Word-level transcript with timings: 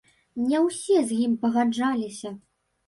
Не 0.45 0.61
ўсе 0.67 0.97
з 1.11 1.21
ім 1.27 1.37
пагаджаліся. 1.45 2.29